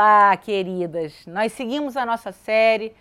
[0.00, 1.26] Olá, queridas!
[1.26, 2.94] Nós seguimos a nossa série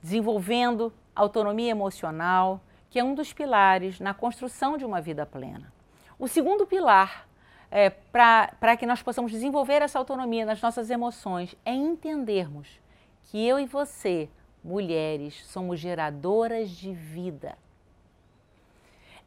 [0.00, 5.72] desenvolvendo autonomia emocional, que é um dos pilares na construção de uma vida plena.
[6.16, 7.28] O segundo pilar
[7.72, 12.80] é, para que nós possamos desenvolver essa autonomia nas nossas emoções é entendermos
[13.24, 14.28] que eu e você,
[14.62, 17.58] mulheres, somos geradoras de vida.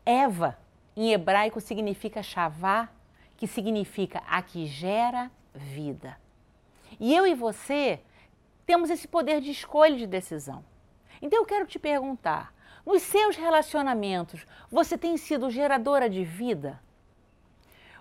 [0.05, 0.57] Eva,
[0.95, 2.87] em hebraico, significa chavá,
[3.35, 6.15] que significa a que gera vida.
[6.99, 8.01] E eu e você
[8.65, 10.63] temos esse poder de escolha e de decisão.
[11.21, 12.53] Então eu quero te perguntar:
[12.85, 16.81] nos seus relacionamentos, você tem sido geradora de vida?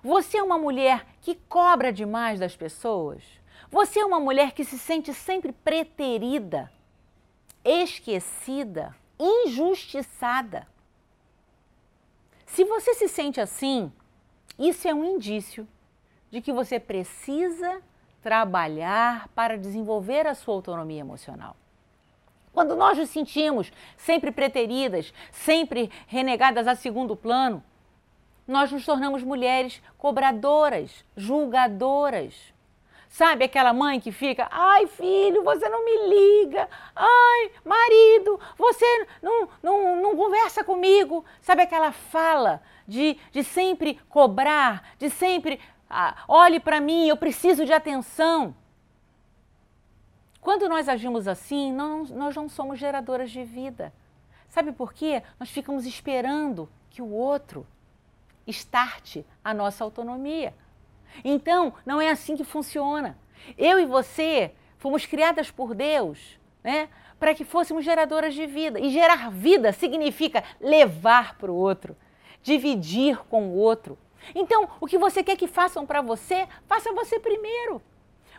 [0.03, 3.23] Você é uma mulher que cobra demais das pessoas?
[3.71, 6.71] Você é uma mulher que se sente sempre preterida,
[7.65, 10.69] esquecida, injustiçada?
[12.47, 13.93] Se você se sente assim,
[14.59, 15.67] isso é um indício
[16.31, 17.83] de que você precisa
[18.27, 21.55] trabalhar para desenvolver a sua autonomia emocional.
[22.53, 27.63] Quando nós nos sentimos sempre preteridas, sempre renegadas a segundo plano,
[28.45, 32.35] nós nos tornamos mulheres cobradoras, julgadoras.
[33.09, 39.49] Sabe aquela mãe que fica, ai filho, você não me liga, ai marido, você não,
[39.63, 41.25] não, não conversa comigo.
[41.41, 47.65] Sabe aquela fala de, de sempre cobrar, de sempre, ah, olhe para mim, eu preciso
[47.65, 48.55] de atenção.
[50.41, 53.93] Quando nós agimos assim, não, nós não somos geradoras de vida.
[54.49, 55.23] Sabe por quê?
[55.39, 57.67] Nós ficamos esperando que o outro
[58.47, 60.55] estarte a nossa autonomia.
[61.25, 63.19] Então, não é assim que funciona.
[63.57, 68.79] Eu e você fomos criadas por Deus, né, para que fôssemos geradoras de vida.
[68.79, 71.97] E gerar vida significa levar para o outro,
[72.43, 73.99] dividir com o outro.
[74.35, 77.81] Então, o que você quer que façam para você, faça você primeiro.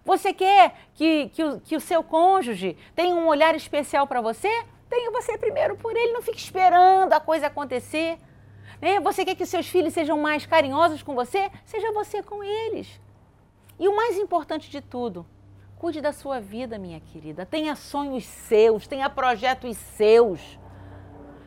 [0.06, 4.50] Você quer que, que, o, que o seu cônjuge tenha um olhar especial para você?
[4.90, 8.18] Tenha você primeiro por ele, não fique esperando a coisa acontecer.
[8.82, 9.00] Né?
[9.02, 11.52] Você quer que seus filhos sejam mais carinhosos com você?
[11.66, 13.02] Seja você com eles.
[13.80, 15.26] E o mais importante de tudo,
[15.78, 17.46] cuide da sua vida, minha querida.
[17.46, 20.58] Tenha sonhos seus, tenha projetos seus.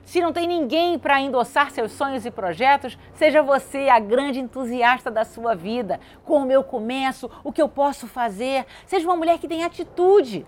[0.05, 5.11] Se não tem ninguém para endossar seus sonhos e projetos, seja você a grande entusiasta
[5.11, 6.01] da sua vida.
[6.25, 8.67] Como eu começo, o que eu posso fazer.
[8.87, 10.47] Seja uma mulher que tem atitude.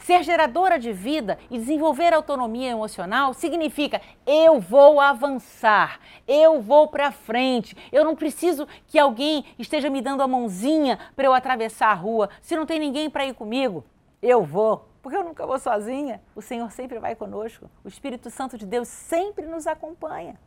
[0.00, 7.12] Ser geradora de vida e desenvolver autonomia emocional significa eu vou avançar, eu vou para
[7.12, 7.76] frente.
[7.92, 12.30] Eu não preciso que alguém esteja me dando a mãozinha para eu atravessar a rua.
[12.40, 13.84] Se não tem ninguém para ir comigo,
[14.22, 14.89] eu vou.
[15.02, 16.20] Porque eu nunca vou sozinha.
[16.34, 17.70] O Senhor sempre vai conosco.
[17.84, 20.38] O Espírito Santo de Deus sempre nos acompanha.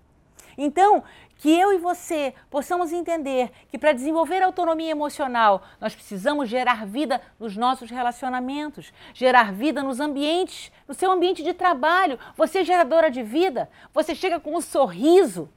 [0.57, 1.03] Então,
[1.37, 7.21] que eu e você possamos entender que para desenvolver autonomia emocional, nós precisamos gerar vida
[7.39, 12.19] nos nossos relacionamentos, gerar vida nos ambientes, no seu ambiente de trabalho.
[12.37, 15.49] Você é geradora de vida, você chega com um sorriso,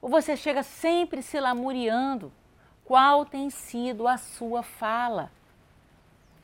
[0.00, 2.32] ou você chega sempre se lamuriando.
[2.84, 5.32] Qual tem sido a sua fala?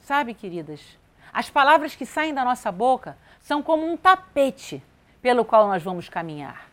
[0.01, 0.99] Sabe, queridas,
[1.33, 4.83] as palavras que saem da nossa boca são como um tapete
[5.21, 6.71] pelo qual nós vamos caminhar.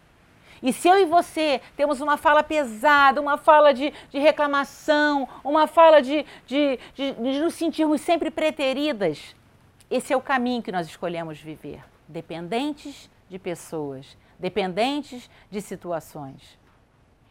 [0.61, 5.67] E se eu e você temos uma fala pesada, uma fala de, de reclamação, uma
[5.67, 9.35] fala de, de, de, de nos sentirmos sempre preteridas,
[9.89, 16.59] esse é o caminho que nós escolhemos viver, dependentes de pessoas, dependentes de situações.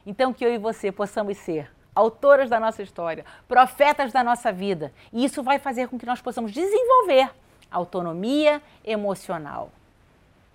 [0.07, 4.93] Então, que eu e você possamos ser autoras da nossa história, profetas da nossa vida,
[5.13, 7.31] e isso vai fazer com que nós possamos desenvolver
[7.71, 9.71] autonomia emocional.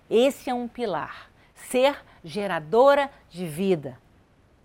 [0.08, 3.98] Esse é um pilar ser geradora de vida.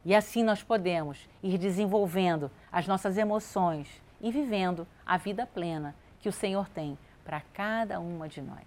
[0.05, 3.87] E assim nós podemos ir desenvolvendo as nossas emoções
[4.21, 8.65] e vivendo a vida plena que o Senhor tem para cada uma de nós.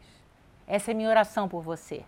[0.67, 2.05] Essa é minha oração por você.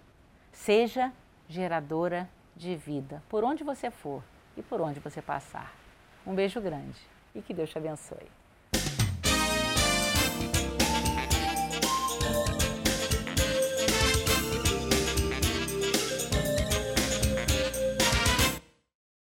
[0.53, 1.11] Seja
[1.49, 4.23] geradora de vida, por onde você for
[4.57, 5.84] e por onde você passar.
[6.27, 6.99] Um beijo grande
[7.35, 8.27] e que Deus te abençoe.